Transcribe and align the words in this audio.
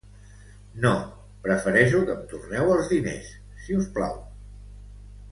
No, 0.85 0.93
prefereixo 1.47 1.99
que 2.07 2.15
em 2.19 2.23
torneu 2.33 2.71
els 2.77 2.89
diners, 2.93 3.27
si 3.65 3.77
us 3.83 3.91
plau. 3.99 4.17